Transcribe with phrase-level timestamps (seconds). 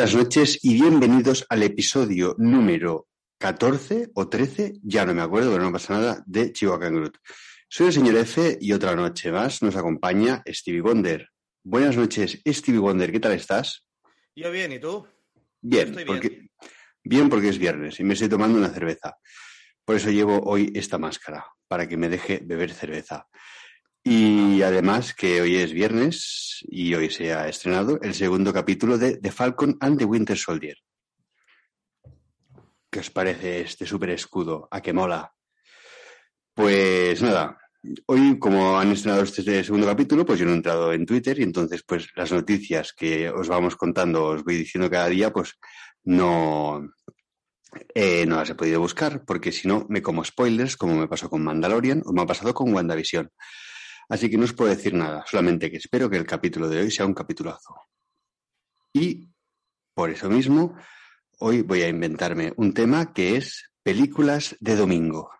[0.00, 3.06] Buenas noches y bienvenidos al episodio número
[3.36, 7.18] 14 o 13, ya no me acuerdo, pero no pasa nada, de Chihuahua Groot.
[7.68, 11.28] Soy el señor F y otra noche más nos acompaña Stevie Wonder.
[11.62, 13.84] Buenas noches, Stevie Wonder, ¿qué tal estás?
[14.34, 15.06] Yo bien, ¿y tú?
[15.60, 16.50] Bien, Estoy porque, bien.
[17.04, 19.18] bien porque es viernes y me estoy tomando una cerveza.
[19.84, 23.28] Por eso llevo hoy esta máscara, para que me deje beber cerveza.
[24.02, 29.18] Y además que hoy es viernes y hoy se ha estrenado el segundo capítulo de
[29.18, 30.78] The Falcon and the Winter Soldier.
[32.90, 34.68] ¿Qué os parece este super escudo?
[34.70, 35.32] ¿A qué mola?
[36.54, 37.58] Pues nada,
[38.06, 41.42] hoy como han estrenado este segundo capítulo, pues yo no he entrado en Twitter y
[41.42, 45.58] entonces pues las noticias que os vamos contando, os voy diciendo cada día, pues
[46.04, 46.90] no,
[47.94, 51.28] eh, no las he podido buscar porque si no me como spoilers como me pasó
[51.28, 53.30] con Mandalorian o me ha pasado con WandaVision.
[54.10, 56.90] Así que no os puedo decir nada, solamente que espero que el capítulo de hoy
[56.90, 57.74] sea un capitulazo.
[58.92, 59.28] Y
[59.94, 60.76] por eso mismo,
[61.38, 65.30] hoy voy a inventarme un tema que es películas de domingo.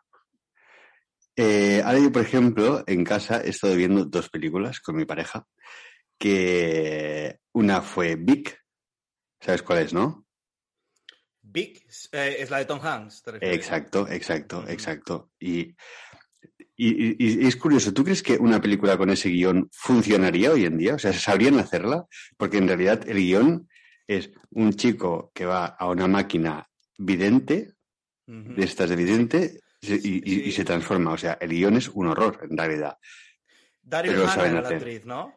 [1.35, 5.45] Eh, ahora yo, por ejemplo, en casa he estado viendo dos películas con mi pareja,
[6.17, 8.57] que una fue Big,
[9.41, 10.27] ¿sabes cuál es, no?
[11.43, 13.23] Big eh, es la de Tom Hanks.
[13.23, 13.57] ¿te refieres?
[13.57, 15.33] Exacto, exacto, exacto.
[15.41, 15.75] Y,
[16.89, 20.65] y- y- y es curioso, ¿tú crees que una película con ese guion funcionaría hoy
[20.65, 20.95] en día?
[20.95, 22.07] O sea, ¿sabrían hacerla?
[22.37, 23.69] Porque en realidad el guion
[24.07, 27.75] es un chico que va a una máquina vidente,
[28.27, 31.13] de estas de vidente, y, se transforma.
[31.13, 32.97] O sea, el guion es un horror, en realidad.
[33.83, 35.35] Daryl pero Hannah era la actriz, ¿no?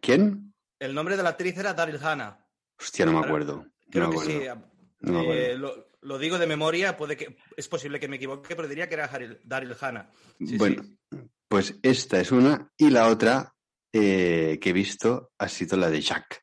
[0.00, 0.54] ¿Quién?
[0.78, 2.46] El nombre de la actriz era Daryl Hannah.
[2.78, 3.66] Hostia, no me acuerdo.
[3.90, 4.32] Creo no me que sí.
[4.48, 4.70] acuerdo.
[5.00, 5.42] No me acuerdo.
[5.42, 8.88] Eh, lo, lo digo de memoria, puede que es posible que me equivoque, pero diría
[8.88, 10.10] que era Daryl, Daryl Hannah.
[10.38, 11.18] Sí, bueno, sí.
[11.48, 13.54] pues esta es una y la otra
[13.92, 16.42] eh, que he visto ha sido la de Jack.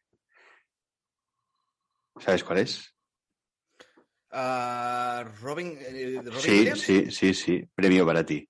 [2.19, 2.93] ¿Sabes cuál es?
[4.31, 6.81] Ah, Robin, eh, Robin Sí, Williams.
[6.81, 7.63] sí, sí, sí.
[7.73, 8.47] Premio para ti.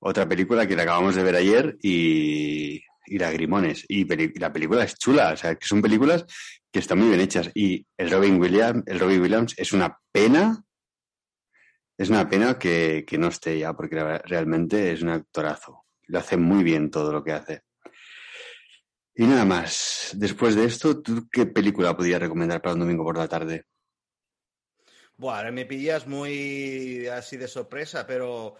[0.00, 3.84] Otra película que la acabamos de ver ayer y, y Lagrimones.
[3.88, 5.32] Y, peli- y la película es chula.
[5.32, 6.24] O sea, que son películas
[6.72, 7.50] que están muy bien hechas.
[7.54, 10.64] Y el Robin Williams, Williams es una pena.
[11.98, 15.84] Es una pena que, que no esté ya, porque realmente es un actorazo.
[16.06, 17.62] Lo hace muy bien todo lo que hace.
[19.14, 20.12] Y nada más.
[20.14, 23.66] Después de esto, ¿tú qué película podrías recomendar para un domingo por la tarde?
[25.16, 28.56] Buah, ahora me pillas muy así de sorpresa, pero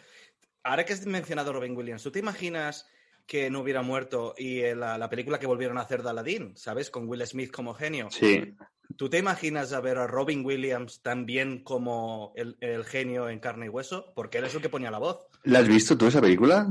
[0.63, 2.87] ahora que has mencionado Robin Williams, ¿tú te imaginas
[3.27, 6.57] que no hubiera muerto y eh, la, la película que volvieron a hacer de Aladdin,
[6.57, 6.91] ¿sabes?
[6.91, 8.09] Con Will Smith como genio.
[8.11, 8.55] Sí,
[8.97, 13.67] ¿Tú te imaginas a ver a Robin Williams también como el, el genio en carne
[13.67, 14.13] y hueso?
[14.15, 15.27] Porque él es el que ponía la voz.
[15.45, 16.69] ¿La has visto tú esa película?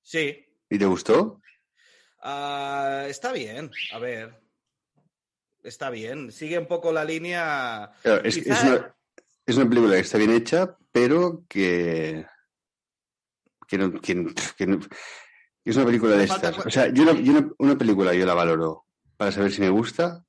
[0.00, 0.46] Sí.
[0.70, 1.42] ¿Y te gustó?
[2.22, 4.40] Ah, está bien, a ver.
[5.62, 6.32] Está bien.
[6.32, 7.90] Sigue un poco la línea.
[8.02, 8.96] Claro, es, Quizá- es una,
[9.44, 12.24] es una película que está bien hecha, pero que.
[13.66, 13.92] que no.
[13.92, 14.88] que- que no- que
[15.64, 16.58] es una película de estas.
[16.58, 18.86] O sea, yo, una, yo una- una película yo la valoro
[19.16, 20.24] para saber si me gusta.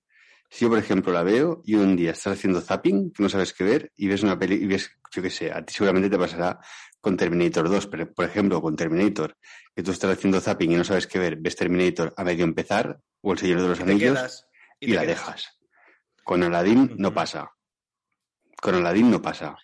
[0.50, 3.54] Si yo, por ejemplo, la veo y un día estás haciendo zapping, que no sabes
[3.54, 6.18] qué ver, y ves una peli y ves, yo qué sé, a ti seguramente te
[6.18, 6.60] pasará
[7.00, 9.38] con Terminator 2, pero, por ejemplo, con Terminator,
[9.76, 13.00] que tú estás haciendo zapping y no sabes qué ver, ves Terminator a medio empezar,
[13.22, 14.48] o El Señor de los Anillos, quedas.
[14.80, 15.08] y, la quedas.
[15.18, 15.60] dejas.
[16.24, 17.52] Con Aladdin no pasa.
[18.60, 19.56] Con Aladdin no pasa.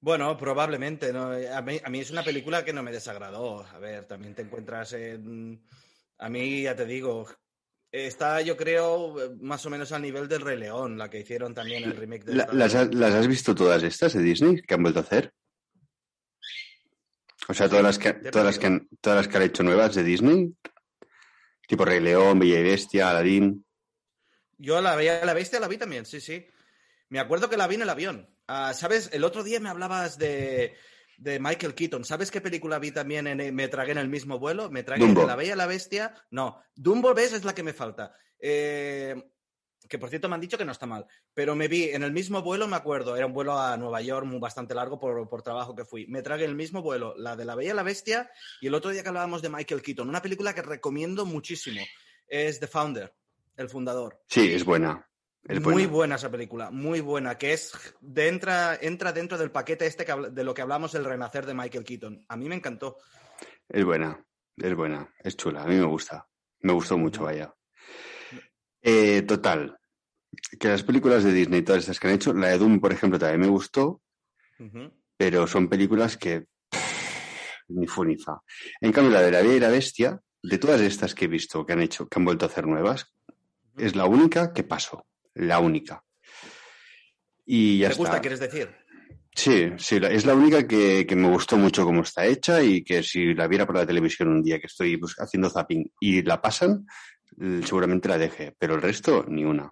[0.00, 1.12] Bueno, probablemente.
[1.12, 1.32] ¿no?
[1.32, 3.64] A, mí, a mí es una película que no me desagradó.
[3.64, 5.62] A ver, también te encuentras en...
[6.18, 7.26] A mí, ya te digo,
[7.92, 11.84] está yo creo más o menos al nivel del Rey León, la que hicieron también
[11.84, 12.34] el remake de...
[12.34, 15.32] La- las, has- las has visto todas estas de Disney que han vuelto a hacer?
[17.48, 19.94] O sea, todas las que, todas las que, han, todas las que han hecho nuevas
[19.94, 20.54] de Disney.
[21.66, 23.64] Tipo Rey León, Bella y Bestia, Aladdin.
[24.58, 26.46] Yo la, veía- la bestia la vi también, sí, sí.
[27.10, 28.28] Me acuerdo que la vi en el avión.
[28.48, 29.10] Ah, ¿Sabes?
[29.12, 30.74] El otro día me hablabas de,
[31.18, 32.04] de Michael Keaton.
[32.04, 34.70] ¿Sabes qué película vi también en Me tragué en el mismo vuelo?
[34.70, 35.20] Me tragué Dumbo.
[35.20, 36.14] de La Bella y la Bestia.
[36.30, 37.32] No, Dumbo, ¿ves?
[37.34, 38.14] Es la que me falta.
[38.40, 39.14] Eh,
[39.88, 41.06] que por cierto me han dicho que no está mal.
[41.34, 43.16] Pero me vi en el mismo vuelo, me acuerdo.
[43.16, 46.06] Era un vuelo a Nueva York muy bastante largo por, por trabajo que fui.
[46.06, 48.30] Me tragué en el mismo vuelo la de La Bella y la Bestia
[48.60, 50.08] y el otro día que hablábamos de Michael Keaton.
[50.08, 51.80] Una película que recomiendo muchísimo.
[52.26, 53.14] Es The Founder,
[53.56, 54.20] el fundador.
[54.26, 55.07] Sí, es buena.
[55.44, 55.88] Es Muy buena.
[55.88, 60.12] buena esa película, muy buena, que es de entra, entra dentro del paquete este que
[60.30, 62.24] de lo que hablamos, el renacer de Michael Keaton.
[62.28, 62.98] A mí me encantó.
[63.68, 64.22] Es buena.
[64.56, 65.08] Es buena.
[65.22, 65.62] Es chula.
[65.62, 66.26] A mí me gusta.
[66.60, 67.54] Me gustó mucho, vaya.
[68.82, 69.78] Eh, total.
[70.58, 73.18] Que las películas de Disney, todas estas que han hecho, la de Doom, por ejemplo,
[73.18, 74.02] también me gustó.
[75.16, 78.42] Pero son películas que pff, ni fu ni fa.
[78.80, 81.64] En cambio, la de la Bella y la Bestia, de todas estas que he visto
[81.64, 83.14] que han hecho, que han vuelto a hacer nuevas,
[83.76, 85.06] Es la única que paso.
[85.38, 86.02] La única.
[87.46, 88.20] Y ya ¿Te gusta, está.
[88.20, 88.68] quieres decir?
[89.34, 93.02] Sí, sí, es la única que, que me gustó mucho cómo está hecha y que
[93.02, 96.40] si la viera por la televisión un día que estoy bus- haciendo zapping y la
[96.42, 96.84] pasan,
[97.64, 99.70] seguramente la deje, pero el resto ni una.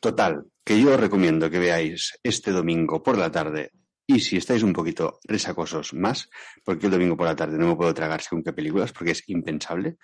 [0.00, 3.70] Total, que yo os recomiendo que veáis este domingo por la tarde
[4.06, 6.28] y si estáis un poquito resacosos más,
[6.64, 9.22] porque el domingo por la tarde no me puedo tragar según qué películas porque es
[9.28, 9.96] impensable,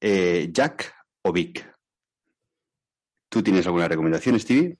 [0.00, 1.68] eh, Jack o Vic.
[3.38, 4.76] ¿Tú tienes alguna recomendación, Stevie?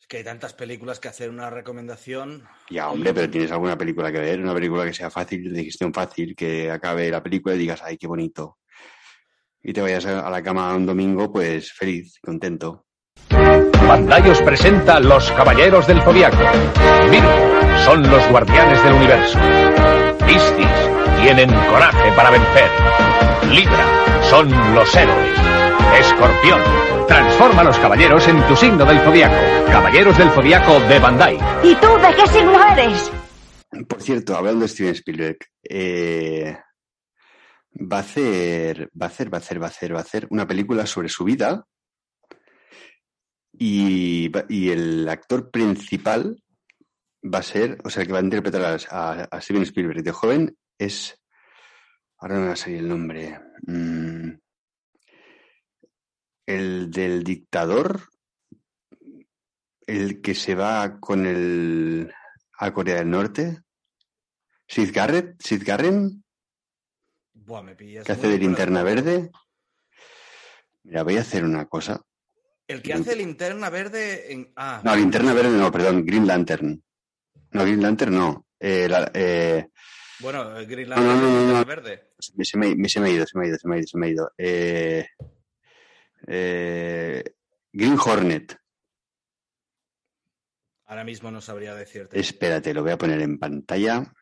[0.00, 2.42] Es que hay tantas películas que hacer una recomendación.
[2.68, 5.94] Ya, hombre, pero tienes alguna película que ver, una película que sea fácil, de digestión
[5.94, 8.58] fácil, que acabe la película y digas, ay, qué bonito.
[9.62, 12.86] Y te vayas a a la cama un domingo, pues feliz, contento.
[13.30, 16.42] Bandai os presenta Los Caballeros del Zodiaco.
[17.08, 19.38] Virgo son los guardianes del universo.
[20.26, 22.70] Piscis tienen coraje para vencer.
[23.52, 25.47] Libra son los héroes.
[25.98, 26.60] Escorpión
[27.06, 29.34] transforma a los caballeros en tu signo del Zodiaco.
[29.70, 31.36] Caballeros del Zodiaco de Bandai.
[31.62, 33.10] ¿Y tú de qué signo eres?
[33.88, 36.56] Por cierto, hablando de Steven Spielberg, eh,
[37.80, 40.26] va a hacer, va a hacer, va a hacer, va a hacer, va a hacer
[40.30, 41.64] una película sobre su vida
[43.52, 46.42] y, y el actor principal
[47.22, 50.02] va a ser, o sea, el que va a interpretar a, a- a Steven Spielberg
[50.02, 51.20] de joven es,
[52.18, 54.30] ahora no me va a salir el nombre, mm,
[56.48, 58.08] el del dictador,
[59.86, 62.12] el que se va con el
[62.58, 63.58] a Corea del Norte,
[64.66, 66.24] Sid Garrett, Sid Garren,
[67.34, 68.04] Buah, me pillas.
[68.04, 69.30] que hace de linterna verde.
[70.84, 72.00] Mira, voy a hacer una cosa.
[72.66, 74.52] El que hace linterna verde en.
[74.56, 76.82] Ah, No, linterna verde no, perdón, Green Lantern.
[77.52, 78.46] No, Green Lantern no.
[78.58, 79.68] Eh, la- eh,
[80.20, 81.64] bueno, el Green No, no, Lantern no, es no, linterna no.
[81.66, 82.10] verde.
[82.18, 83.98] se, me- se me ha ido, se me ha ido, se me ha ido, se
[83.98, 84.32] me ha ido.
[84.36, 85.06] Eh,
[86.28, 87.24] eh,
[87.72, 88.56] Green Hornet.
[90.84, 92.18] Ahora mismo no sabría decirte.
[92.18, 94.14] Espérate, lo voy a poner en pantalla.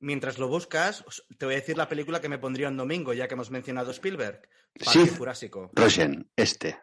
[0.00, 1.04] Mientras lo buscas,
[1.38, 3.92] te voy a decir la película que me pondría un domingo, ya que hemos mencionado
[3.92, 4.42] Spielberg.
[4.84, 5.08] Parque Sí.
[5.16, 5.70] Jurásico.
[5.74, 6.80] Roshen, este.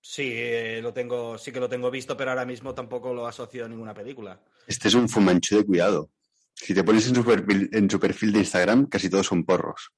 [0.00, 3.64] Sí, eh, lo tengo, sí que lo tengo visto, pero ahora mismo tampoco lo asocio
[3.64, 4.40] a ninguna película.
[4.66, 6.10] Este es un fumanchu de cuidado.
[6.54, 9.90] Si te pones en su perfil, en su perfil de Instagram, casi todos son porros.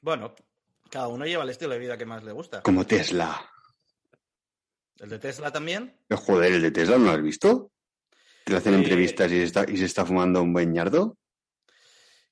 [0.00, 0.34] Bueno,
[0.92, 2.60] cada uno lleva el estilo de vida que más le gusta.
[2.60, 3.50] Como Tesla.
[4.98, 5.96] ¿El de Tesla también?
[6.10, 7.72] Eh, Joder, el de Tesla, ¿no lo has visto?
[8.44, 11.16] Te le hacen Eh, entrevistas y se, está, y se está fumando un buen yardo.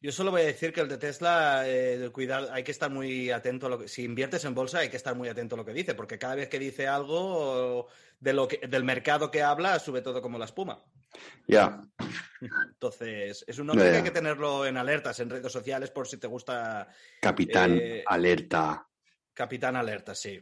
[0.03, 3.31] Yo solo voy a decir que el de Tesla, eh, cuidar, hay que estar muy
[3.31, 3.89] atento a lo que.
[3.89, 6.35] Si inviertes en bolsa, hay que estar muy atento a lo que dice, porque cada
[6.35, 10.45] vez que dice algo de lo que, del mercado que habla, sube todo como la
[10.45, 10.85] espuma.
[11.47, 11.83] Ya,
[12.67, 16.17] Entonces, es un nombre que hay que tenerlo en alertas, en redes sociales, por si
[16.19, 16.89] te gusta
[17.21, 18.87] Capitán, Eh, alerta.
[19.35, 20.39] Capitán Alerta, sí.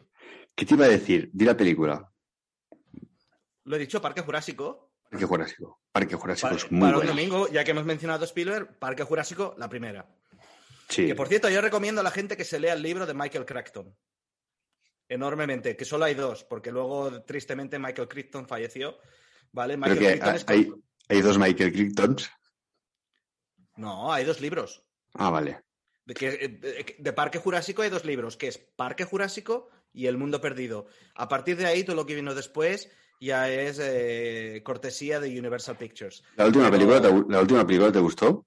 [0.54, 1.30] ¿Qué te iba a decir?
[1.32, 2.10] Di la película.
[3.64, 4.92] Lo he dicho, Parque Jurásico.
[5.08, 5.80] Parque Jurásico.
[5.92, 7.10] Parque Jurásico Para, es muy para un bueno.
[7.14, 10.06] domingo, ya que hemos mencionado Spielberg, Parque Jurásico, la primera.
[10.88, 11.06] Sí.
[11.06, 13.44] Que por cierto, yo recomiendo a la gente que se lea el libro de Michael
[13.46, 13.94] Crichton.
[15.08, 18.98] Enormemente, que solo hay dos, porque luego, tristemente, Michael Crichton falleció.
[19.58, 19.76] ¿Vale?
[19.76, 20.72] Michael que es hay,
[21.08, 22.30] hay dos Michael Crichtons.
[23.76, 24.84] No, hay dos libros.
[25.14, 25.62] Ah, vale.
[26.04, 30.16] De, que, de, de Parque Jurásico hay dos libros, que es Parque Jurásico y El
[30.16, 30.86] Mundo Perdido.
[31.16, 32.88] A partir de ahí, todo lo que vino después
[33.20, 36.22] ya es eh, cortesía de Universal Pictures.
[36.36, 38.46] ¿La última, Pero- película te, ¿La última película te gustó?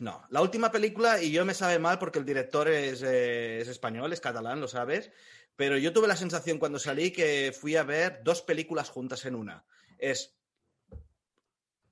[0.00, 3.68] No, la última película, y yo me sabe mal porque el director es, eh, es
[3.68, 5.12] español, es catalán, lo sabes,
[5.56, 9.34] pero yo tuve la sensación cuando salí que fui a ver dos películas juntas en
[9.34, 9.64] una.
[9.98, 10.36] Es,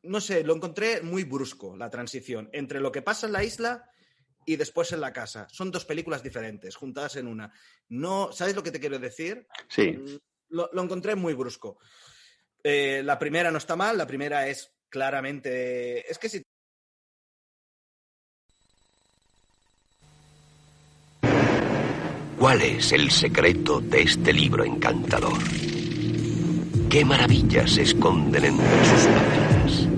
[0.03, 3.89] no sé, lo encontré muy brusco, la transición, entre lo que pasa en la isla
[4.45, 5.47] y después en la casa.
[5.51, 7.53] Son dos películas diferentes, juntadas en una.
[7.89, 9.47] No, ¿sabes lo que te quiero decir?
[9.69, 9.93] Sí.
[9.93, 11.79] Mm, Lo, lo encontré muy brusco.
[12.65, 16.11] Eh, la primera no está mal, la primera es claramente...
[16.11, 16.42] Es que si
[22.43, 25.39] ¿Cuál es el secreto de este libro encantador?
[26.91, 29.89] ¿Qué maravillas se esconden entre sus páginas?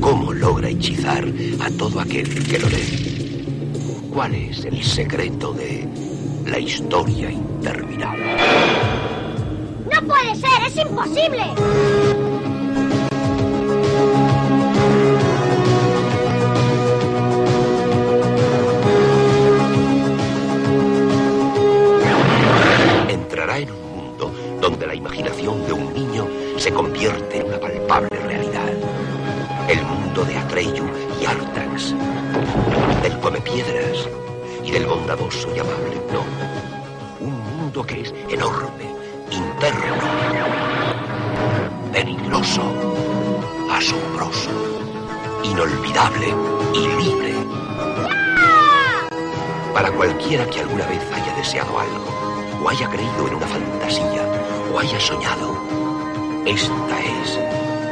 [0.00, 4.08] ¿Cómo logra hechizar a todo aquel que lo lee?
[4.10, 5.86] ¿Cuál es el secreto de
[6.46, 8.34] la historia interminable?
[9.92, 10.62] ¡No puede ser!
[10.66, 12.31] ¡Es imposible!
[43.82, 44.50] Asombroso,
[45.42, 46.28] inolvidable
[46.72, 47.34] y libre.
[49.74, 54.22] Para cualquiera que alguna vez haya deseado algo, o haya creído en una fantasía,
[54.72, 55.58] o haya soñado,
[56.46, 57.36] esta es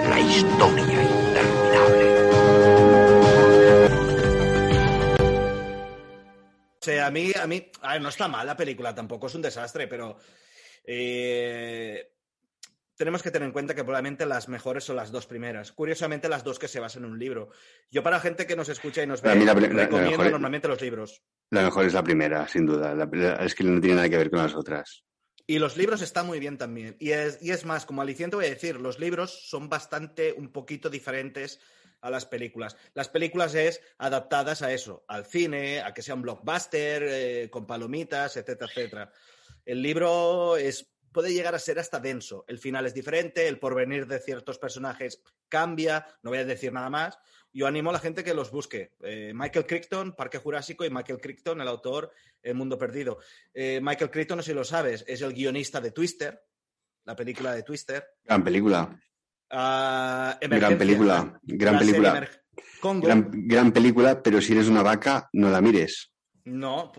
[0.09, 2.05] la historia interminable.
[6.79, 9.43] O sea, a mí, a mí, ver, no está mal la película, tampoco es un
[9.43, 10.19] desastre, pero
[10.85, 12.13] eh,
[13.01, 15.73] tenemos que tener en cuenta que probablemente las mejores son las dos primeras.
[15.73, 17.49] Curiosamente, las dos que se basan en un libro.
[17.91, 20.69] Yo, para gente que nos escucha y nos ve, la la- la recomiendo mejor- normalmente
[20.69, 21.23] los libros.
[21.49, 22.95] La mejor es la primera, sin duda.
[22.95, 25.03] La- la- es que no tiene nada que ver con las otras.
[25.47, 26.95] Y los libros están muy bien también.
[27.01, 30.53] Y es, y es más, como aliciente voy a decir, los libros son bastante, un
[30.53, 31.59] poquito diferentes
[32.03, 32.77] a las películas.
[32.93, 37.67] Las películas es adaptadas a eso, al cine, a que sea un blockbuster, eh, con
[37.67, 39.13] palomitas, etcétera, etcétera.
[39.65, 42.45] El libro es, puede llegar a ser hasta denso.
[42.49, 46.91] El final es diferente, el porvenir de ciertos personajes cambia, no voy a decir nada
[46.91, 47.19] más.
[47.53, 48.93] Yo animo a la gente que los busque.
[49.03, 52.13] Eh, Michael Crichton, Parque Jurásico, y Michael Crichton, el autor,
[52.43, 53.19] El Mundo Perdido.
[53.53, 56.45] Eh, Michael Crichton, no sé si lo sabes, es el guionista de Twister,
[57.05, 58.05] la película de Twister.
[58.25, 59.01] Gran película.
[59.51, 61.41] Ah, Gran película.
[61.43, 62.31] Gran película.
[62.83, 66.13] Gran, gran película, pero si eres una vaca, no la mires.
[66.45, 66.93] No,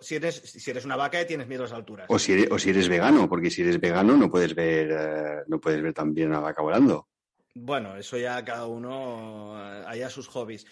[0.00, 2.06] si eres, si eres una vaca y tienes miedo a las alturas.
[2.08, 5.36] O si eres, o si eres vegano, porque si eres vegano no puedes ver, eh,
[5.48, 7.08] no puedes ver también una vaca volando.
[7.54, 10.66] Bueno, eso ya cada uno eh, allá sus hobbies.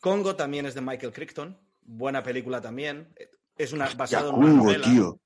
[0.00, 3.08] Congo también es de Michael Crichton, buena película también.
[3.56, 4.84] Es una basada en una Congo, novela.
[4.86, 5.18] tío.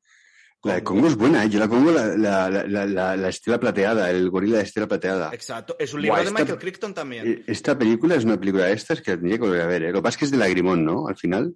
[0.64, 1.06] La de Congo.
[1.06, 1.48] Es buena, ¿eh?
[1.48, 4.88] Yo la Congo, la, la, la, la, la- la estela plateada, el gorila de estela
[4.88, 5.30] plateada.
[5.32, 7.26] Exacto, es un libro Buah, de esta- Michael Crichton también.
[7.26, 9.88] Eh, Esta película es una película de estas que tendría que volver a ver, ¿eh?
[9.92, 11.06] Lo que pasa es que es de lagrimón, ¿no?
[11.06, 11.54] Al final.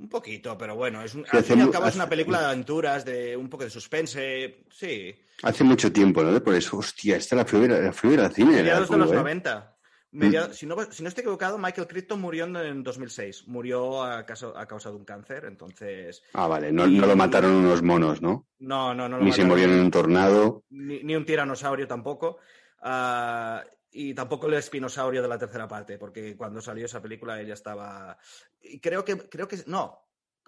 [0.00, 2.46] Un poquito, pero bueno, es un, al fin y al cabo es una película de
[2.46, 5.12] aventuras, de un poco de suspense, sí.
[5.42, 6.40] Hace mucho tiempo, ¿no?
[6.42, 8.52] Por eso, hostia, esta la fui la fui ver al cine.
[8.56, 9.14] Mediados de los ¿eh?
[9.16, 9.74] 90.
[10.10, 13.46] Media- si, no, si no estoy equivocado, Michael Crichton murió en, en 2006.
[13.48, 16.22] Murió a causa, a causa de un cáncer, entonces...
[16.32, 18.46] Ah, vale, no, Y- no lo mataron unos monos, ¿no?
[18.60, 20.62] No, no, no lo Ni se murió en un tornado.
[20.70, 22.38] ni, ni un tiranosaurio tampoco.
[22.80, 27.54] Ah, y tampoco el espinosaurio de la tercera parte, porque cuando salió esa película ella
[27.54, 28.18] estaba.
[28.60, 29.62] Y creo que, creo que.
[29.66, 30.04] No.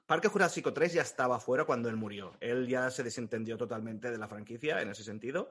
[0.07, 2.37] Parque Jurásico 3 ya estaba fuera cuando él murió.
[2.41, 5.51] Él ya se desentendió totalmente de la franquicia en ese sentido.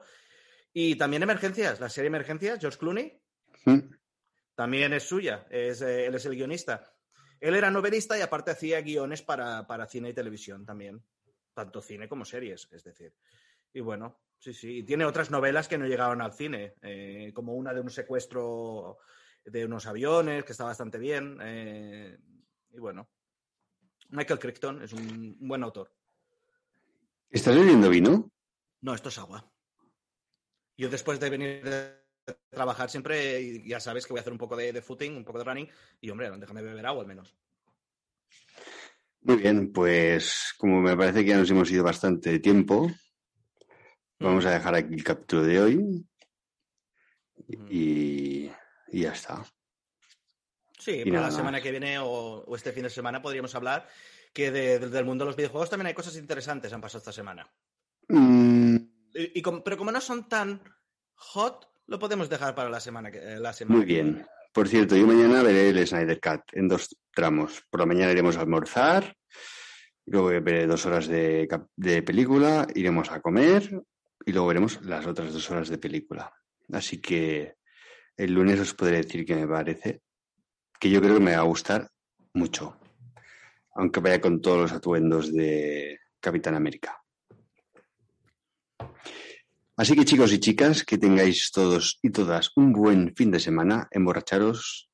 [0.72, 3.20] Y también Emergencias, la serie Emergencias, George Clooney,
[4.54, 5.46] también es suya.
[5.50, 6.92] Es, eh, él es el guionista.
[7.40, 11.02] Él era novelista y aparte hacía guiones para, para cine y televisión también.
[11.54, 13.14] Tanto cine como series, es decir.
[13.72, 14.78] Y bueno, sí, sí.
[14.78, 18.98] Y tiene otras novelas que no llegaron al cine, eh, como una de un secuestro
[19.44, 21.38] de unos aviones, que está bastante bien.
[21.40, 22.18] eh,
[22.72, 23.08] y bueno,
[24.08, 25.92] Michael Crichton es un, un buen autor.
[27.30, 28.32] ¿Estás bebiendo vino?
[28.80, 29.48] No, esto es agua.
[30.76, 32.00] Yo después de venir de
[32.48, 35.38] trabajar siempre, ya sabes que voy a hacer un poco de, de footing, un poco
[35.38, 35.68] de running,
[36.00, 37.36] y hombre, déjame beber agua al menos.
[39.22, 42.90] Muy bien, pues como me parece que ya nos hemos ido bastante tiempo,
[44.20, 46.06] vamos a dejar aquí el capítulo de hoy
[47.68, 48.50] y,
[48.88, 49.44] y ya está.
[50.78, 51.62] Sí, Y para la semana más.
[51.62, 53.86] que viene o, o este fin de semana podríamos hablar
[54.32, 57.12] que de- de- del mundo de los videojuegos también hay cosas interesantes han pasado esta
[57.12, 57.46] semana.
[58.08, 58.76] Mm,
[59.14, 60.62] Y, y como- pero como no son tan
[61.16, 64.26] hot, lo podemos dejar para la semana que eh, la semana muy que bien.
[64.52, 67.62] Por cierto, yo mañana veré el Snyder Cut en dos tramos.
[67.70, 69.16] Por la mañana iremos a almorzar,
[70.06, 73.80] luego veré dos horas de película, iremos a comer
[74.24, 76.32] y luego veremos las otras dos horas de película.
[76.72, 77.56] Así que
[78.16, 80.02] el lunes os podré decir qué me parece,
[80.78, 81.90] que yo creo que me va a gustar
[82.34, 82.78] mucho,
[83.74, 87.02] aunque vaya con todos los atuendos de Capitán América.
[89.76, 93.88] Así que chicos y chicas, que tengáis todos y todas un buen fin de semana,
[93.90, 94.90] emborracharos,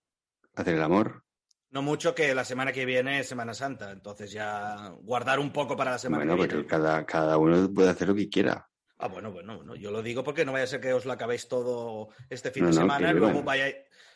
[0.54, 1.24] hacer el amor.
[1.70, 5.76] No mucho que la semana que viene es Semana Santa, entonces ya guardar un poco
[5.76, 6.68] para la semana bueno, que pero viene.
[6.68, 8.68] cada, cada uno puede hacer lo que quiera.
[8.98, 11.12] Ah, bueno, bueno, bueno, yo lo digo porque no vaya a ser que os lo
[11.12, 13.66] acabéis todo este fin No, de no, semana y luego vaya...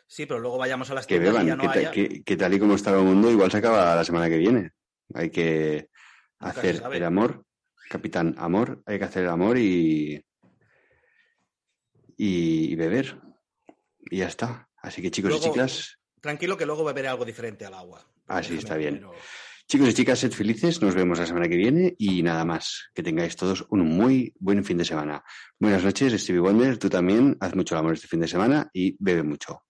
[0.06, 1.90] Sí, pero luego vayamos a las Que tiendas y ya beban, no que, ta- haya...
[1.90, 4.72] que- que tal y como está el mundo, igual se acaba la semana que viene.
[5.14, 5.88] Hay que
[6.40, 7.44] Nunca hacer el amor,
[7.90, 10.24] capitán amor, hay que hacer el amor y,
[12.16, 13.20] y, y beber.
[14.10, 14.68] Y ya está.
[14.82, 18.06] Así que chicos y chicas, Tranquilo que luego beberé algo diferente al agua.
[18.26, 19.04] Ah, sí, está bien.
[19.70, 22.90] Chicos y chicas, sed felices, nos vemos la semana que viene y nada más.
[22.92, 25.22] Que tengáis todos un muy buen fin de semana.
[25.60, 28.96] Buenas noches, Stevie Wonder, tú también, haz mucho el amor este fin de semana y
[28.98, 29.62] bebe mucho.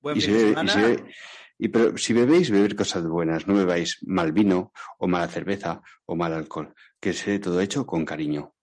[0.00, 0.72] Buen y, fin se de y, semana.
[0.72, 1.14] se bebe,
[1.58, 6.14] Y pero si bebéis, beber cosas buenas, no bebáis mal vino o mala cerveza o
[6.14, 8.54] mal alcohol, que sea todo hecho con cariño.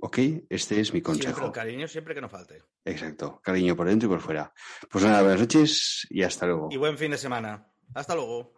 [0.00, 0.18] ¿Ok?
[0.48, 1.46] Este es mi Siempre consejo.
[1.46, 2.62] el cariño, siempre que no falte.
[2.82, 4.54] Exacto, cariño por dentro y por fuera.
[4.90, 6.68] Pues nada, buenas noches y hasta luego.
[6.70, 7.66] Y buen fin de semana.
[7.94, 8.57] Hasta luego.